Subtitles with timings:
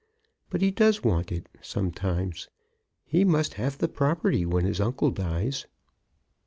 [0.49, 2.49] But he does want it, sometimes.
[3.05, 5.67] He must have the property when his uncle dies."